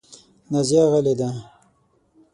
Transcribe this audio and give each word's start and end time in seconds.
نازیه 0.51 0.83
غلې 0.91 1.13
ده. 1.19 1.29